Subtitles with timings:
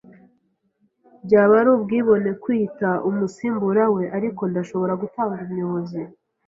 [1.25, 6.01] Byaba ari ubwibone kwiyita umusimbura we, ariko ndashobora gutanga ubuyobozi.